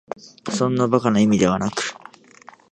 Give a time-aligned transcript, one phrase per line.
[0.49, 1.95] そんな馬鹿な意味ではなく、